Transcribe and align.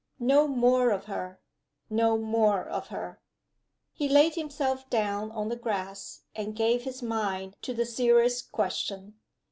No 0.17 0.47
more 0.47 0.89
of 0.89 1.05
her! 1.05 1.39
no 1.87 2.17
more 2.17 2.65
of 2.67 2.87
her! 2.87 3.21
He 3.93 4.09
laid 4.09 4.33
himself 4.33 4.89
down 4.89 5.29
on 5.31 5.49
the 5.49 5.55
grass, 5.55 6.23
and 6.35 6.55
gave 6.55 6.85
his 6.85 7.03
mind 7.03 7.55
to 7.61 7.71
the 7.71 7.85
serious 7.85 8.41
question. 8.41 9.19